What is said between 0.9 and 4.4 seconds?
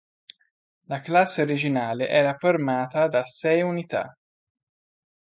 classe originale era formata da sei unità.